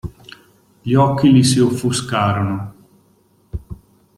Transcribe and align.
Gli 0.81 0.95
occhi 0.95 1.31
gli 1.31 1.43
si 1.43 1.59
offuscarono. 1.59 2.73